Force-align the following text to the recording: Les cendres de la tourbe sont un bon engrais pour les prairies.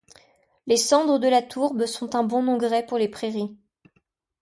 Les 0.65 0.77
cendres 0.77 1.19
de 1.19 1.27
la 1.27 1.43
tourbe 1.43 1.85
sont 1.85 2.15
un 2.15 2.23
bon 2.23 2.47
engrais 2.47 2.87
pour 2.87 2.97
les 2.97 3.07
prairies. 3.07 3.55